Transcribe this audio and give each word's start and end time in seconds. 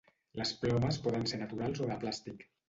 Les 0.39 0.53
plomes 0.61 0.97
poden 1.09 1.27
ser 1.33 1.39
naturals 1.43 1.85
o 1.85 1.91
de 1.93 1.99
plàstic. 2.07 2.45